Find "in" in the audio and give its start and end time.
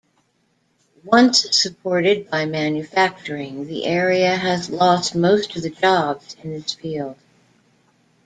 6.41-6.53